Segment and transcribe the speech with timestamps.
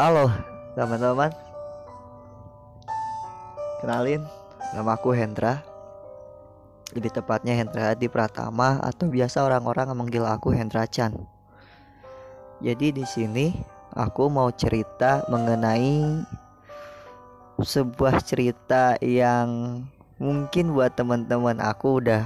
[0.00, 0.32] Halo
[0.72, 1.28] teman-teman.
[3.84, 4.24] Kenalin
[4.72, 5.60] Nama aku Hendra.
[6.96, 11.12] Lebih tepatnya Hendra Adi Pratama Atau biasa orang-orang memanggil aku Hendra Chan.
[12.64, 13.52] Jadi di sini
[13.92, 16.24] Aku mau cerita mengenai
[17.60, 19.84] Sebuah cerita yang
[20.16, 22.24] Mungkin buat teman-teman aku udah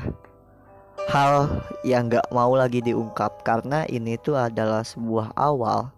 [1.08, 5.92] Hal yang gak mau lagi diungkap Karena ini tuh adalah sebuah awal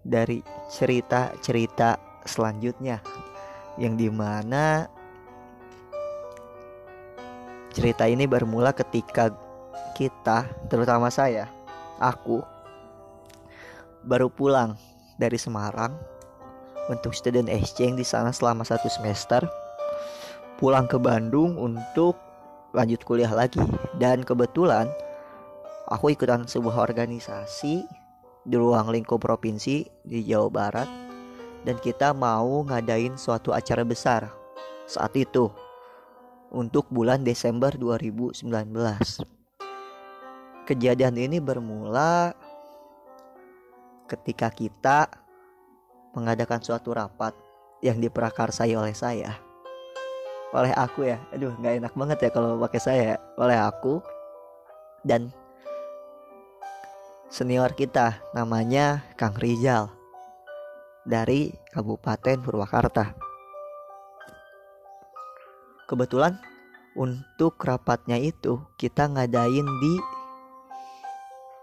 [0.00, 0.40] dari
[0.72, 3.04] cerita-cerita selanjutnya
[3.76, 4.88] yang di mana
[7.72, 9.28] cerita ini bermula ketika
[9.92, 11.52] kita terutama saya
[12.00, 12.40] aku
[14.04, 14.76] baru pulang
[15.20, 15.92] dari Semarang
[16.88, 19.44] untuk student exchange di sana selama satu semester.
[20.56, 22.16] Pulang ke Bandung untuk
[22.70, 23.62] lanjut kuliah lagi
[23.98, 24.86] dan kebetulan
[25.90, 27.82] aku ikutan sebuah organisasi
[28.46, 30.88] di ruang lingkup provinsi di Jawa Barat
[31.66, 34.30] dan kita mau ngadain suatu acara besar
[34.86, 35.50] saat itu
[36.50, 38.42] untuk bulan Desember 2019.
[40.66, 42.34] Kejadian ini bermula
[44.06, 45.10] ketika kita
[46.14, 47.34] mengadakan suatu rapat
[47.82, 49.49] yang diprakarsai oleh saya.
[50.50, 51.18] Oleh aku ya.
[51.30, 53.14] Aduh, nggak enak banget ya kalau pakai saya.
[53.38, 54.02] Oleh aku
[55.06, 55.30] dan
[57.30, 59.94] senior kita namanya Kang Rizal
[61.06, 63.14] dari Kabupaten Purwakarta.
[65.86, 66.38] Kebetulan
[66.98, 69.94] untuk rapatnya itu kita ngadain di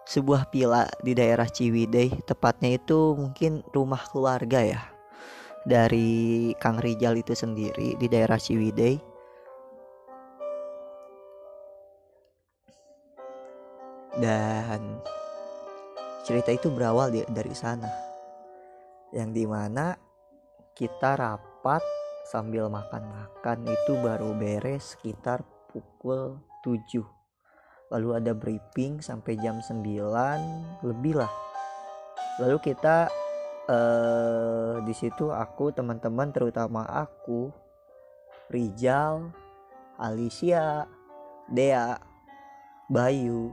[0.07, 4.96] sebuah pila di daerah Ciwidey, tepatnya itu mungkin rumah keluarga ya
[5.67, 8.95] dari Kang Rizal itu sendiri di daerah Ciwidey.
[14.17, 15.03] Dan
[16.23, 17.87] cerita itu berawal dari sana
[19.15, 19.95] yang di mana
[20.75, 21.79] kita rapat
[22.27, 25.39] sambil makan-makan itu baru beres sekitar
[25.71, 26.99] pukul 7
[27.95, 29.79] lalu ada briefing sampai jam 9
[30.83, 31.31] lebih lah
[32.43, 33.07] lalu kita
[33.69, 37.51] eh, di situ aku teman-teman terutama aku
[38.47, 39.31] Rijal
[39.99, 40.87] Alicia
[41.51, 41.99] Dea
[42.87, 43.51] Bayu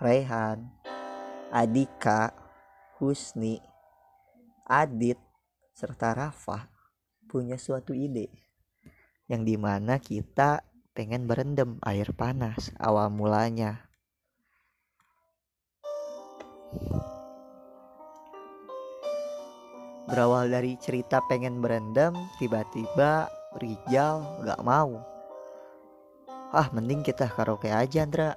[0.00, 0.74] Rehan
[1.54, 2.34] Adika,
[2.98, 3.62] Husni,
[4.66, 5.22] Adit,
[5.70, 6.66] serta Rafa
[7.30, 8.26] punya suatu ide
[9.30, 10.66] yang di mana kita
[10.98, 13.86] pengen berendam air panas awal mulanya.
[20.04, 23.24] Berawal dari cerita pengen berendam, tiba-tiba
[23.56, 25.00] Rijal gak mau.
[26.52, 28.36] Ah, mending kita karaoke aja, Andra.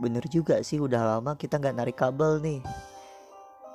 [0.00, 2.64] Bener juga sih udah lama kita nggak narik kabel nih.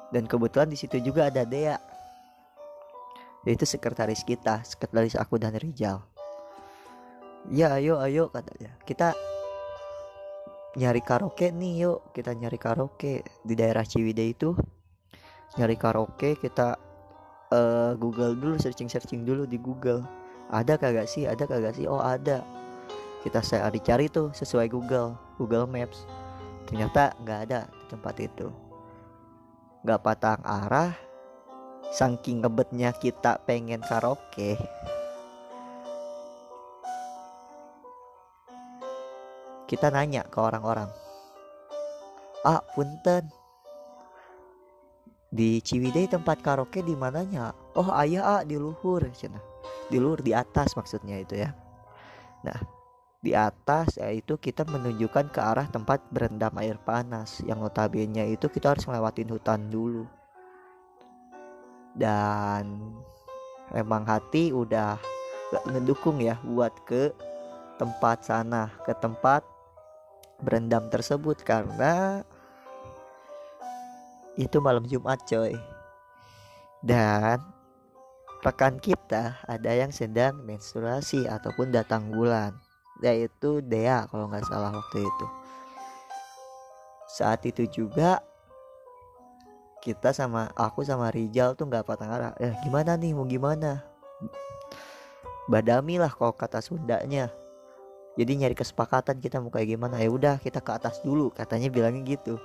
[0.09, 1.77] Dan kebetulan di situ juga ada Dea.
[3.45, 6.01] Yaitu sekretaris kita sekretaris aku dan Rijal.
[7.53, 9.13] Ya ayo ayo katanya kita
[10.73, 12.09] nyari karaoke nih yuk.
[12.09, 14.57] Kita nyari karaoke di daerah Ciwidey itu
[15.55, 16.75] nyari karaoke kita
[17.53, 20.03] uh, Google dulu searching searching dulu di Google.
[20.49, 21.25] Ada kagak sih?
[21.25, 21.85] Ada kagak sih?
[21.89, 22.45] Oh ada.
[23.25, 26.05] Kita saya cari tuh sesuai Google Google Maps.
[26.69, 28.47] Ternyata nggak ada di tempat itu.
[29.85, 30.93] Nggak patang arah
[31.93, 34.57] saking ngebetnya kita pengen karaoke.
[39.65, 40.89] Kita nanya ke orang-orang.
[42.45, 43.44] Ah punten
[45.35, 47.51] di Ciwidey tempat karaoke di mananya?
[47.75, 49.43] Oh ayah ah di luhur cina.
[49.91, 51.51] Di luhur di atas maksudnya itu ya.
[52.47, 52.55] Nah
[53.19, 57.43] di atas yaitu kita menunjukkan ke arah tempat berendam air panas.
[57.43, 60.07] Yang notabene itu kita harus melewatin hutan dulu.
[61.91, 62.95] Dan
[63.75, 64.95] emang hati udah
[65.51, 67.11] gak ngedukung ya buat ke
[67.75, 69.43] tempat sana ke tempat
[70.39, 71.43] berendam tersebut.
[71.43, 72.23] Karena
[74.35, 75.55] itu malam Jumat coy.
[76.83, 77.39] Dan
[78.45, 82.53] rekan kita ada yang sedang menstruasi ataupun datang bulan
[83.03, 85.27] yaitu Dea kalau nggak salah waktu itu.
[87.09, 88.23] Saat itu juga
[89.83, 93.83] kita sama aku sama Rijal tuh nggak patah arah eh gimana nih mau gimana?
[95.51, 97.29] Badami lah kalau kata Sundanya.
[98.15, 99.99] Jadi nyari kesepakatan kita mau kayak gimana.
[99.99, 102.39] Ya udah kita ke atas dulu katanya bilangnya gitu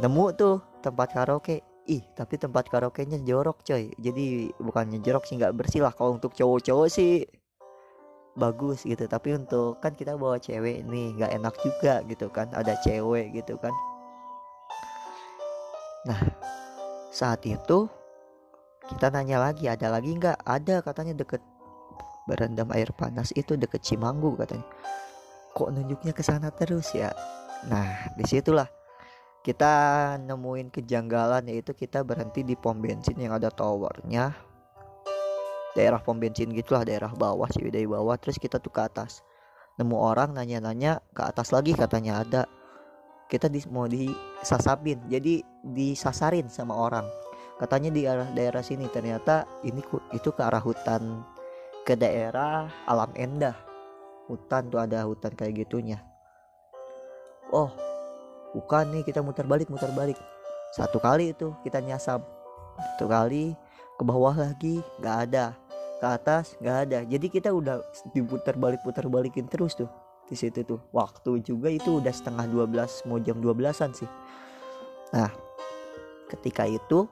[0.00, 1.60] nemu tuh tempat karaoke.
[1.88, 3.90] Ih tapi tempat karaoke nya jorok coy.
[3.98, 7.24] Jadi bukannya jorok sih nggak bersih lah kalau untuk cowok-cowok sih.
[8.38, 9.04] Bagus gitu.
[9.10, 12.48] Tapi untuk kan kita bawa cewek nih nggak enak juga gitu kan.
[12.54, 13.74] Ada cewek gitu kan.
[16.06, 16.20] Nah
[17.10, 17.90] saat itu
[18.88, 20.46] kita nanya lagi ada lagi nggak?
[20.46, 21.42] Ada katanya deket
[22.30, 24.64] berendam air panas itu deket Cimanggu katanya.
[25.50, 27.10] Kok nunjuknya ke sana terus ya?
[27.66, 28.79] Nah di situlah
[29.40, 29.72] kita
[30.20, 34.36] nemuin kejanggalan yaitu kita berhenti di pom bensin yang ada towernya.
[35.72, 39.24] Daerah pom bensin gitulah daerah bawah sih dari bawah terus kita tuh ke atas.
[39.80, 41.72] Nemu orang nanya-nanya ke atas lagi?
[41.72, 42.42] katanya ada.
[43.30, 47.06] Kita di, mau disasapin jadi disasarin sama orang.
[47.56, 49.80] Katanya di arah daerah sini ternyata ini
[50.12, 51.24] itu ke arah hutan
[51.88, 53.56] ke daerah alam endah.
[54.28, 56.02] Hutan tuh ada hutan kayak gitunya.
[57.54, 57.72] Oh
[58.54, 60.18] bukan nih kita muter balik muter balik.
[60.74, 62.22] Satu kali itu kita nyasap
[62.80, 63.52] satu kali
[63.98, 65.54] ke bawah lagi nggak ada.
[66.00, 66.98] Ke atas nggak ada.
[67.04, 67.84] Jadi kita udah
[68.16, 69.90] diputar balik putar balikin terus tuh
[70.30, 70.80] di situ tuh.
[70.94, 74.08] Waktu juga itu udah setengah 12 mau jam 12an sih.
[75.12, 75.30] Nah
[76.30, 77.10] ketika itu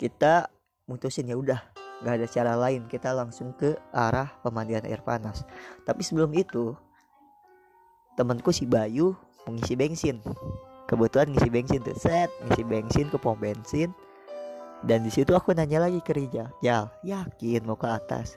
[0.00, 0.48] kita
[0.88, 1.60] mutusin ya udah
[2.02, 2.90] nggak ada cara lain.
[2.90, 5.46] Kita langsung ke arah pemandian air panas.
[5.86, 6.74] Tapi sebelum itu
[8.18, 9.14] temanku si Bayu
[9.46, 10.20] mengisi bensin
[10.88, 13.92] kebetulan ngisi bensin tuh set ngisi bensin ke pom bensin
[14.84, 18.36] dan di situ aku nanya lagi ke Rijal, Jal, yakin mau ke atas?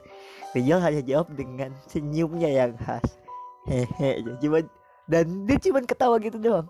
[0.56, 3.20] Rijal hanya jawab dengan senyumnya yang khas.
[3.68, 4.64] Hehe, cuman
[5.04, 6.64] dan dia cuma ketawa gitu doang.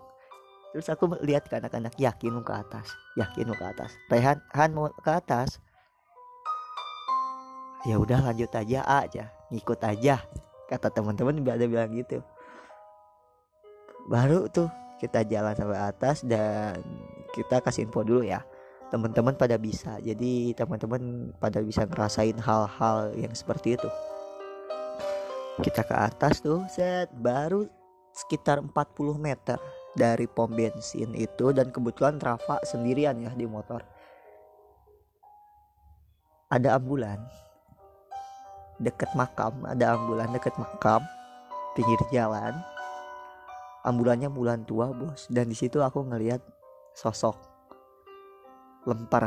[0.75, 3.95] Terus aku lihat ke anak-anak yakin mau ke atas, yakin mau ke atas.
[4.11, 5.63] Rehan, Han mau ke atas.
[7.87, 10.19] Ya udah lanjut aja aja, ngikut aja.
[10.67, 12.19] Kata teman-teman ada bilang gitu.
[14.09, 14.67] Baru tuh
[14.97, 16.81] kita jalan sampai atas dan
[17.37, 18.41] kita kasih info dulu ya.
[18.89, 20.01] Teman-teman pada bisa.
[20.01, 23.89] Jadi teman-teman pada bisa ngerasain hal-hal yang seperti itu.
[25.61, 27.69] Kita ke atas tuh set baru
[28.09, 28.73] sekitar 40
[29.21, 29.61] meter
[29.93, 33.85] dari pom bensin itu dan kebetulan Rafa sendirian ya di motor.
[36.49, 37.21] Ada ambulan
[38.79, 41.03] deket makam ada ambulan deket makam
[41.75, 42.55] pinggir jalan
[43.89, 45.25] ambulannya bulan tua bos.
[45.33, 46.45] Dan di situ aku ngelihat
[46.93, 47.35] sosok
[48.85, 49.25] lempar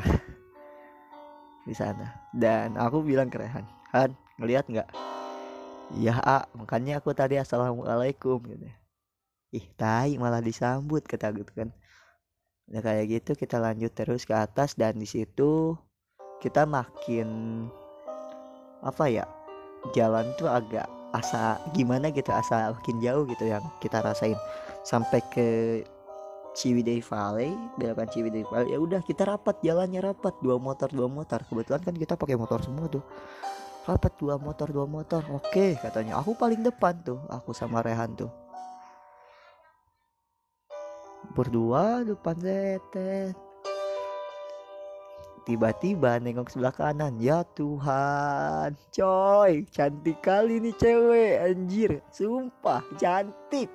[1.68, 2.30] di sana.
[2.30, 4.88] Dan aku bilang ke Rehan Han ngelihat nggak?
[5.98, 6.46] Ya A.
[6.54, 8.70] Makanya aku tadi assalamualaikum gitu.
[9.52, 11.68] Ih tai malah disambut kata gitu kan.
[12.70, 14.78] Ya kayak gitu kita lanjut terus ke atas.
[14.78, 15.76] Dan di situ
[16.40, 17.28] kita makin
[18.80, 19.26] apa ya
[19.92, 24.36] jalan tuh agak asa gimana gitu asa makin jauh gitu yang kita rasain.
[24.82, 25.80] Sampai ke
[26.52, 30.36] Ciwidey Valley belokan Ciwidey Valley ya udah kita rapat jalannya rapat.
[30.40, 31.40] Dua motor dua motor.
[31.44, 33.04] Kebetulan kan kita pakai motor semua tuh.
[33.88, 35.22] Rapat dua motor dua motor.
[35.32, 36.20] Oke katanya.
[36.20, 38.32] Aku paling depan tuh aku sama Rehan tuh.
[41.32, 43.38] Berdua depan zetet
[45.42, 47.18] tiba-tiba nengok sebelah kanan.
[47.18, 48.74] Ya Tuhan.
[48.94, 51.34] Coy cantik kali nih cewek.
[51.42, 53.70] Anjir sumpah cantik.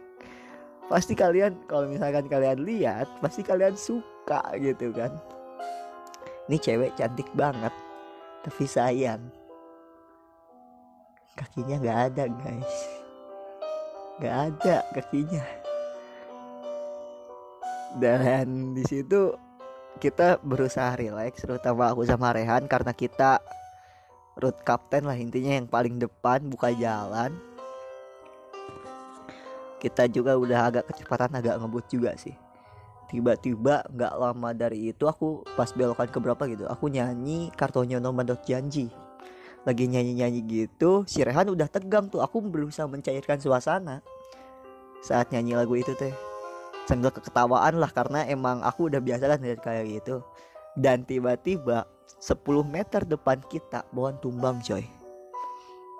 [0.88, 5.12] Pasti kalian kalau misalkan kalian lihat pasti kalian suka gitu kan.
[6.48, 7.76] Ini cewek cantik banget
[8.48, 9.20] tapi sayang.
[11.36, 12.76] Kakinya nggak ada guys.
[14.18, 15.44] Nggak ada kakinya.
[18.00, 19.47] Dan di situ
[19.98, 23.42] kita berusaha relax terutama aku sama Rehan karena kita
[24.38, 27.34] road captain lah intinya yang paling depan buka jalan.
[29.78, 32.34] Kita juga udah agak kecepatan agak ngebut juga sih.
[33.08, 38.26] Tiba-tiba nggak lama dari itu aku pas belokan ke berapa gitu aku nyanyi kartonyo nomor
[38.46, 38.90] janji.
[39.68, 44.00] Lagi nyanyi-nyanyi gitu si Rehan udah tegang tuh aku berusaha mencairkan suasana
[45.04, 46.14] saat nyanyi lagu itu teh
[46.88, 50.24] sambil keketawaan lah karena emang aku udah biasa kan kayak gitu.
[50.80, 51.84] Dan tiba-tiba
[52.24, 54.88] 10 meter depan kita pohon tumbang coy.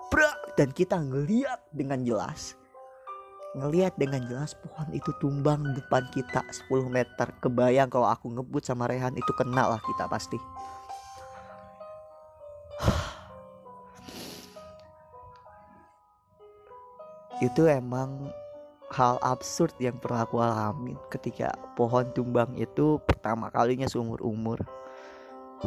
[0.08, 0.48] Brak!
[0.58, 2.58] dan kita ngeliat dengan jelas.
[3.54, 7.30] Ngelihat dengan jelas pohon itu tumbang depan kita 10 meter.
[7.38, 10.34] Kebayang kalau aku ngebut sama Rehan itu kena lah kita pasti.
[17.38, 18.34] Itu emang
[18.88, 24.60] hal absurd yang pernah aku alami ketika pohon tumbang itu pertama kalinya seumur umur.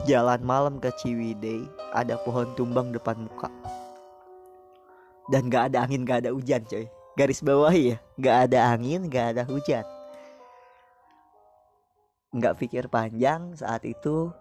[0.08, 3.52] Jalan malam ke Ciwidey ada pohon tumbang depan muka.
[5.30, 6.88] Dan gak ada angin gak ada hujan coy.
[7.20, 9.84] Garis bawah ya nggak ada angin nggak ada hujan.
[12.32, 14.32] Nggak pikir panjang saat itu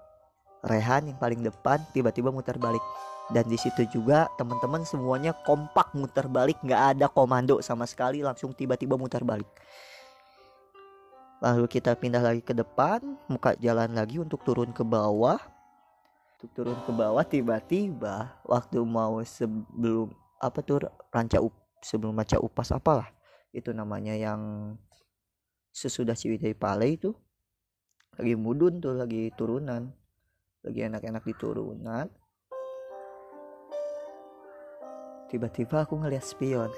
[0.63, 2.85] Rehan yang paling depan tiba-tiba muter balik
[3.31, 6.59] dan di situ juga teman-teman semuanya kompak muter balik.
[6.67, 9.47] Nggak ada komando sama sekali langsung tiba-tiba muter balik.
[11.41, 15.39] Lalu kita pindah lagi ke depan muka jalan lagi untuk turun ke bawah.
[16.37, 20.11] Untuk turun ke bawah tiba-tiba waktu mau sebelum
[20.43, 23.09] apa tuh ranca up sebelum ranca upas apalah
[23.57, 24.75] itu namanya yang
[25.71, 27.15] sesudah Ciwidey Pale itu.
[28.19, 29.87] Lagi mudun tuh lagi turunan.
[30.61, 32.20] Lagi enak-enak di turunan
[35.31, 36.69] tiba-tiba aku ngeliat spion.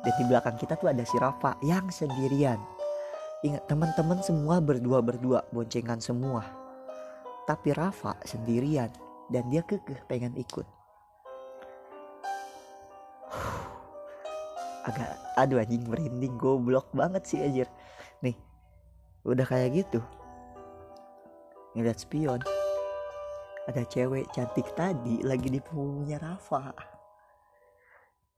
[0.00, 2.56] Dan di belakang kita tuh ada si Rafa yang sendirian.
[3.44, 6.42] Ingat teman-teman semua berdua berdua boncengan semua.
[7.44, 8.88] Tapi Rafa sendirian
[9.28, 10.64] dan dia kekeh pengen ikut.
[14.88, 17.68] Agak aduh anjing merinding goblok banget sih aja
[18.24, 18.34] nih
[19.28, 20.00] udah kayak gitu.
[21.76, 22.40] Ngeliat spion.
[23.66, 26.95] Ada cewek cantik tadi lagi di punggungnya Rafa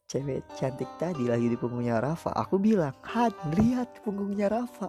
[0.09, 2.33] cewek cantik tadi lagi di punggungnya Rafa.
[2.33, 4.89] Aku bilang Han lihat punggungnya Rafa.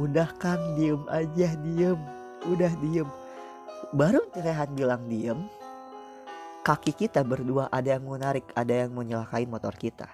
[0.00, 2.00] Udah kan diem aja diem.
[2.48, 3.08] Udah diem.
[3.92, 5.36] Baru Rehan bilang diem
[6.64, 10.08] kaki kita berdua ada yang mau narik ada yang mau nyelakain motor kita.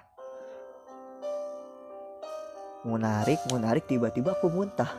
[2.83, 4.91] Mau narik mau narik tiba-tiba aku muntah.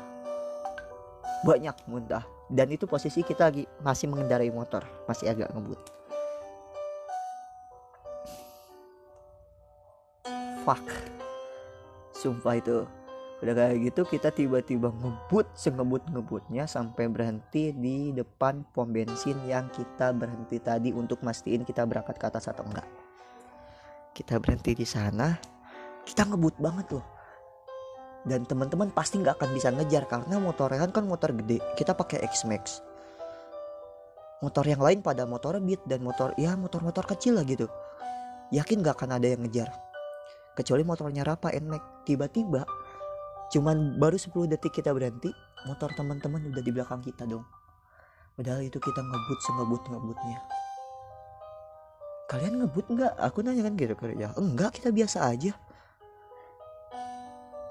[1.44, 2.24] Banyak muntah.
[2.48, 6.01] Dan itu posisi kita lagi masih mengendarai motor masih agak ngebut
[10.62, 10.82] fuck.
[12.14, 12.86] Sumpah itu.
[13.42, 20.14] Udah kayak gitu kita tiba-tiba ngebut sengebut-ngebutnya sampai berhenti di depan pom bensin yang kita
[20.14, 22.86] berhenti tadi untuk mastiin kita berangkat ke atas atau enggak.
[24.14, 25.34] Kita berhenti di sana
[26.06, 27.06] kita ngebut banget loh.
[28.22, 31.58] Dan teman-teman pasti nggak akan bisa ngejar karena motor Rehan kan motor gede.
[31.74, 32.78] Kita pakai X Max
[34.42, 37.70] motor yang lain pada motor Beat dan motor ya motor-motor kecil lah gitu.
[38.50, 39.70] Yakin nggak akan ada yang ngejar
[40.52, 42.64] kecuali motornya Rapa Nmax tiba-tiba
[43.52, 45.28] cuman baru 10 detik kita berhenti
[45.68, 47.44] motor teman-teman udah di belakang kita dong.
[48.32, 50.40] Padahal itu kita ngebut sengebut ngebutnya.
[52.32, 53.12] Kalian ngebut nggak?
[53.20, 55.52] Aku nanya kan gitu kerja enggak kita biasa aja.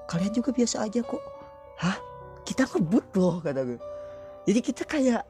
[0.06, 1.22] Kalian juga biasa aja kok.
[1.82, 1.98] Hah?
[2.46, 3.80] Kita ngebut loh kata gue.
[4.46, 5.22] Jadi kita kayak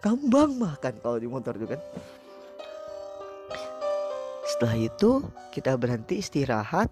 [0.00, 1.80] kambang makan kalau di motor tuh kan
[4.56, 5.20] setelah itu
[5.52, 6.88] kita berhenti istirahat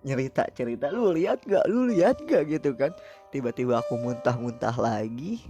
[0.00, 2.88] nyerita cerita lu lihat gak lu lihat gak gitu kan.
[3.28, 5.44] Tiba-tiba aku muntah-muntah lagi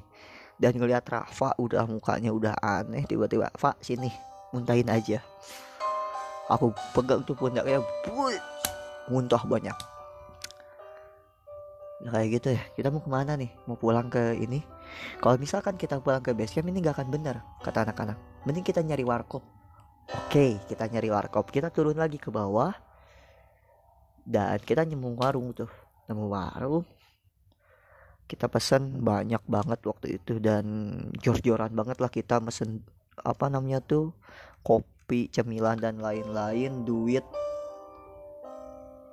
[0.58, 4.10] dan ngeliat Rafa udah mukanya udah aneh tiba-tiba Fa sini
[4.50, 5.22] muntahin aja.
[6.50, 7.78] Aku pegang tuh pundaknya
[8.10, 8.42] but
[9.06, 9.78] muntah banyak.
[12.02, 12.62] Nah, kayak gitu ya.
[12.74, 13.54] Kita mau ke mana nih?
[13.70, 14.66] Mau pulang ke ini?
[15.22, 18.18] Kalau misalkan kita pulang ke base camp ini gak akan bener kata anak-anak.
[18.50, 19.61] Mending kita nyari warkop
[20.10, 21.52] oke kita nyari warkop.
[21.52, 22.72] Kita turun lagi ke bawah.
[24.22, 25.70] Dan kita nemu warung tuh.
[26.10, 26.86] Nemu warung.
[28.26, 30.64] Kita pesen banyak banget waktu itu dan
[31.20, 32.80] jor-joran banget lah kita mesen
[33.20, 34.16] apa namanya tuh
[34.64, 37.26] kopi cemilan dan lain-lain duit.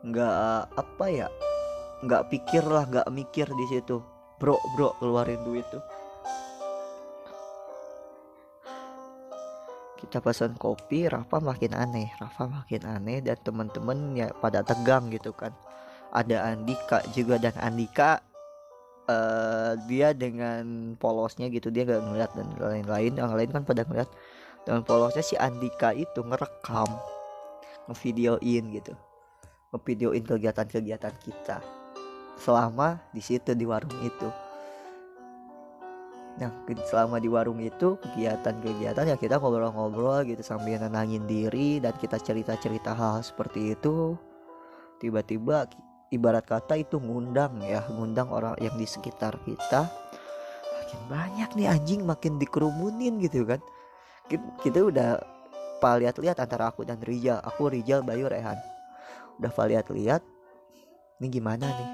[0.07, 1.27] Nggak apa ya
[1.99, 3.99] nggak pikir lah nggak mikir di situ.
[4.39, 5.83] Bro bro keluarin duit tuh
[9.99, 12.07] kita pesan kopi Rafa makin aneh.
[12.15, 15.51] Rafa makin aneh dan teman-teman ya pada tegang gitu kan.
[16.15, 18.23] Ada Andika juga dan Andika
[19.11, 23.11] uh, dia dengan polosnya gitu dia nggak ngeliat dan lain-lain.
[23.19, 24.09] Yang lain kan pada ngeliat.
[24.63, 26.87] Dengan polosnya si Andika itu ngerekam
[27.91, 28.95] ngevideoin gitu.
[29.75, 31.59] Ngevideoin kegiatan-kegiatan kita
[32.39, 34.48] selama di situ di warung itu
[36.39, 36.55] nah
[36.87, 42.95] selama di warung itu kegiatan-kegiatan ya kita ngobrol-ngobrol gitu sambil nenangin diri dan kita cerita-cerita
[42.95, 44.15] hal seperti itu.
[45.03, 45.67] Tiba-tiba
[46.15, 49.91] ibarat kata itu ngundang ya ngundang orang yang di sekitar kita.
[50.79, 53.59] Makin banyak nih anjing makin dikerumunin gitu kan.
[54.63, 55.19] Kita udah
[55.83, 57.43] pak lihat-lihat antara aku dan Rijal.
[57.43, 58.55] Aku Rijal Bayu Rehan.
[59.43, 60.23] Udah pak lihat-lihat
[61.19, 61.91] ini gimana nih?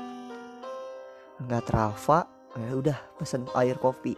[1.49, 4.15] Nggak Rafa ya udah pesen air kopi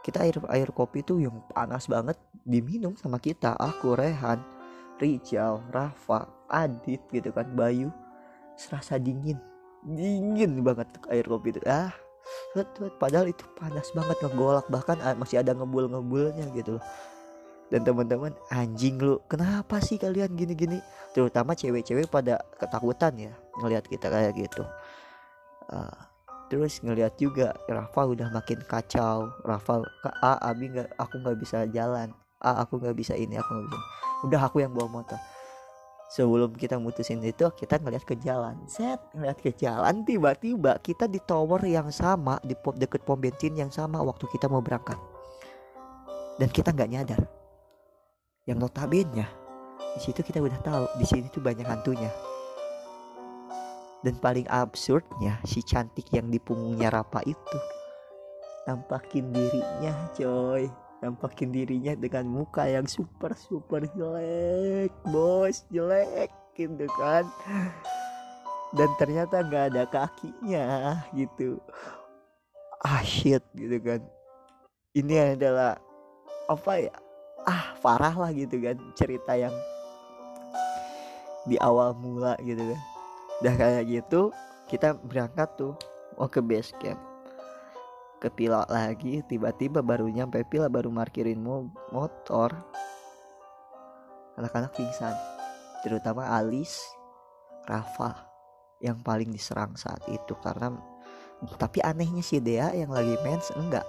[0.00, 3.56] kita air air kopi tuh yang panas banget diminum sama kita.
[3.56, 4.40] Aku Rehan
[5.00, 7.92] Rijal Rafa Adit gitu kan Bayu.
[8.56, 9.36] Serasa dingin.
[9.84, 11.60] Dingin banget air kopi itu.
[11.68, 11.92] Ah
[12.98, 14.66] padahal itu panas banget ngegolak.
[14.68, 16.84] Bahkan ah, masih ada ngebul-ngebulnya gitu loh.
[17.70, 20.82] Dan teman-teman anjing lu kenapa sih kalian gini-gini?
[21.14, 24.66] Terutama cewek-cewek pada ketakutan ya ngelihat kita kayak gitu.
[25.70, 26.09] Uh,
[26.50, 29.30] terus ngeliat juga Rafa udah makin kacau.
[29.46, 29.86] Rafa
[30.20, 32.10] A Abi nggak aku nggak bisa jalan.
[32.42, 33.80] A aku nggak bisa ini aku nggak bisa.
[34.26, 35.16] Udah aku yang bawa motor.
[36.10, 38.58] Sebelum kita mutusin itu kita ngeliat ke jalan.
[38.66, 43.54] Set ngeliat ke jalan tiba-tiba kita di tower yang sama di pom deket pom bensin
[43.54, 44.98] yang sama waktu kita mau berangkat.
[46.42, 47.22] Dan kita nggak nyadar.
[48.50, 49.24] Yang notabene
[49.94, 52.10] di situ kita udah tahu di sini tuh banyak hantunya
[54.00, 57.58] dan paling absurdnya si cantik yang di punggungnya Rapa itu.
[58.64, 60.68] Nampakin dirinya coy.
[61.00, 65.64] Nampakin dirinya dengan muka yang super super jelek bos.
[65.68, 67.24] Jelek gitu kan.
[68.76, 70.66] Dan ternyata nggak ada kakinya
[71.12, 71.60] gitu.
[72.80, 74.00] Ah shit gitu kan.
[74.96, 75.76] Ini adalah
[76.50, 76.94] apa ya
[77.46, 79.54] ah parah lah gitu kan cerita yang
[81.48, 82.80] di awal mula gitu kan
[83.40, 84.28] udah kayak gitu
[84.70, 85.74] kita berangkat tuh.
[86.14, 87.00] Mau ke base camp.
[88.20, 92.52] Ke Pila lagi tiba-tiba baru nyampe Pila baru markirin mo motor.
[94.36, 95.16] Anak-anak pingsan.
[95.82, 96.78] Terutama Alis
[97.64, 98.28] Rafa
[98.84, 100.36] yang paling diserang saat itu.
[100.38, 100.76] Karena
[101.56, 103.88] tapi anehnya si Dea yang lagi mens enggak.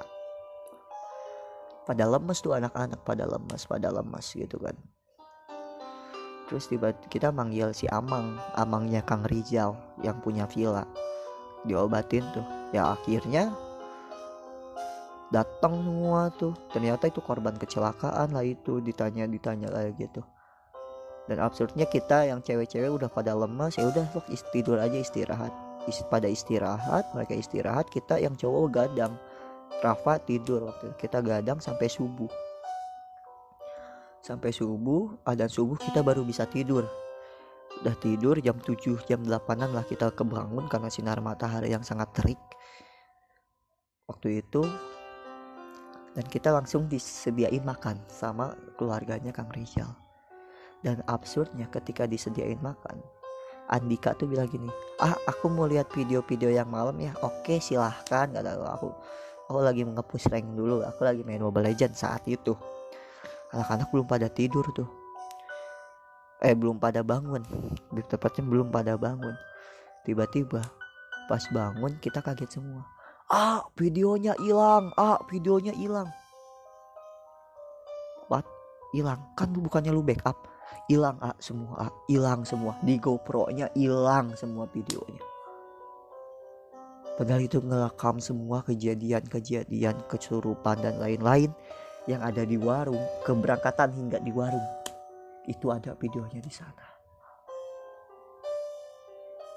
[1.83, 4.77] Pada lemes tuh anak-anak pada lemes pada lemes gitu kan
[6.51, 8.35] terus tiba kita manggil si Amang.
[8.59, 9.71] Amangnya Kang Rizal
[10.03, 10.83] yang punya villa.
[11.63, 12.43] Diobatin tuh.
[12.75, 13.55] Ya akhirnya
[15.31, 16.51] datang semua tuh.
[16.75, 18.83] Ternyata itu korban kecelakaan lah itu.
[18.83, 20.19] Ditanya ditanya lagi gitu.
[21.31, 24.03] Dan absurdnya kita yang cewek-cewek udah pada lemas ya udah
[24.51, 25.55] tidur aja istirahat.
[25.87, 29.15] Ist pada istirahat mereka istirahat kita yang cowok gadang.
[29.79, 32.50] Rafa tidur waktu kita gadang sampai subuh
[34.21, 36.85] sampai subuh ada subuh kita baru bisa tidur.
[37.81, 38.77] Udah tidur jam 7
[39.09, 42.41] jam 8an lah kita kebangun karena sinar matahari yang sangat terik.
[44.05, 44.61] Waktu itu
[46.13, 49.89] dan kita langsung disediain makan sama keluarganya Kang Rizal.
[50.81, 52.97] Dan absurdnya ketika disediain makan
[53.69, 54.67] Andika tuh bilang gini
[54.99, 57.13] ah aku mau lihat video-video yang malam ya.
[57.25, 58.89] Oke silahkan tahu aku.
[59.49, 62.53] Aku lagi mengepus rank dulu aku lagi main Mobile Legends saat itu
[63.51, 64.87] anak-anak belum pada tidur tuh.
[66.41, 67.43] Eh belum pada bangun.
[67.93, 69.35] Lebih tepatnya belum pada bangun.
[70.07, 70.65] Tiba-tiba
[71.29, 72.81] pas bangun kita kaget semua.
[73.29, 74.89] Ah videonya hilang.
[74.97, 76.09] Ah videonya hilang.
[78.31, 78.47] What?
[78.95, 79.21] Hilang.
[79.37, 80.49] Kan lu bukannya lu backup.
[80.89, 81.87] Hilang ah semua.
[81.87, 82.73] Ah hilang semua.
[82.81, 85.21] Di GoPro nya hilang semua videonya.
[87.21, 91.53] Padahal itu ngerekam semua kejadian-kejadian kesurupan dan lain-lain
[92.09, 94.65] yang ada di warung keberangkatan hingga di warung
[95.45, 96.87] itu ada videonya di sana.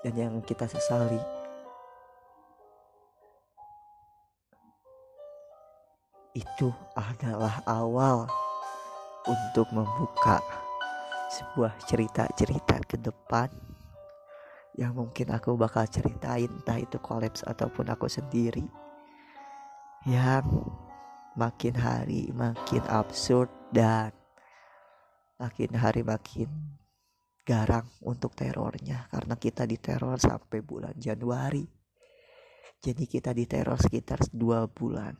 [0.05, 1.21] Dan yang kita sesali
[6.37, 8.29] itu adalah awal
[9.25, 10.43] untuk membuka
[11.33, 13.49] sebuah cerita-cerita ke depan
[14.75, 18.67] yang mungkin aku bakal ceritain entah itu kolaps ataupun aku sendiri
[20.05, 20.45] yang
[21.35, 24.15] makin hari makin absurd dan
[25.35, 26.79] makin hari makin
[27.43, 29.11] garang untuk terornya.
[29.11, 31.67] Karena kita diteror sampai bulan Januari.
[32.79, 35.15] Jadi kita diteror sekitar dua bulan.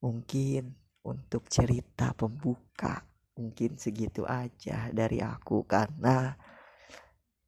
[0.00, 0.64] Mungkin
[1.04, 3.04] untuk cerita pembuka
[3.36, 5.64] mungkin segitu aja dari aku.
[5.64, 6.28] Karena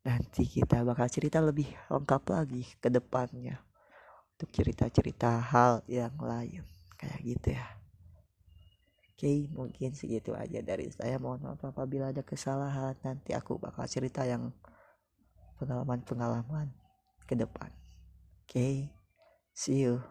[0.03, 3.72] nanti kita bakal cerita lebih lengkap lagi ke depannya
[4.43, 6.67] untuk cerita-cerita hal yang lain.
[6.99, 7.67] Kayak gitu ya.
[9.15, 11.23] Oke mungkin segitu aja dari saya.
[11.23, 12.99] Mohon maaf apabila ada kesalahan.
[13.07, 14.51] Nanti aku bakal cerita yang
[15.63, 16.75] pengalaman-pengalaman
[17.23, 17.71] ke depan.
[18.43, 18.91] Oke
[19.55, 20.03] see you